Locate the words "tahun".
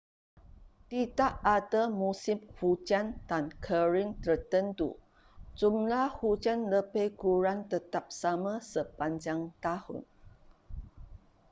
9.63-9.99